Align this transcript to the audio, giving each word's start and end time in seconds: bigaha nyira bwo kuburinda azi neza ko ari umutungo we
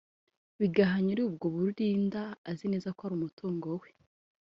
bigaha 0.59 0.95
nyira 1.05 1.21
bwo 1.25 1.37
kuburinda 1.41 2.21
azi 2.49 2.65
neza 2.71 2.87
ko 2.97 3.01
ari 3.07 3.13
umutungo 3.15 3.67
we 3.81 3.89